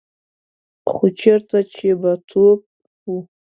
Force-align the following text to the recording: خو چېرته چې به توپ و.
خو 0.89 1.03
چېرته 1.21 1.57
چې 1.73 1.87
به 2.01 2.11
توپ 2.29 2.61
و. 3.09 3.13